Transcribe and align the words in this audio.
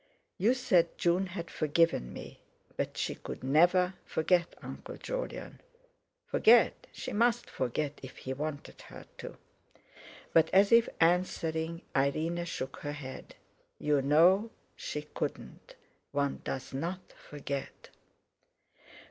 "You 0.39 0.55
said 0.55 0.97
June 0.97 1.27
had 1.27 1.51
forgiven 1.51 2.11
me; 2.11 2.39
but 2.75 2.97
she 2.97 3.13
could 3.13 3.43
never 3.43 3.93
forget, 4.03 4.55
Uncle 4.63 4.97
Jolyon." 4.97 5.61
Forget! 6.25 6.87
She 6.91 7.13
must 7.13 7.47
forget, 7.47 7.99
if 8.01 8.17
he 8.17 8.33
wanted 8.33 8.81
her 8.87 9.05
to. 9.19 9.37
But 10.33 10.49
as 10.51 10.71
if 10.71 10.89
answering, 10.99 11.83
Irene 11.95 12.43
shook 12.45 12.77
her 12.77 12.93
head. 12.93 13.35
"You 13.77 14.01
know 14.01 14.49
she 14.75 15.03
couldn't; 15.03 15.75
one 16.11 16.41
doesn't 16.43 17.13
forget." 17.13 17.89